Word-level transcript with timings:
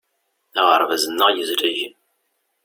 Aɣerbaz-nneɣ 0.61 1.29
yezleg. 1.31 1.79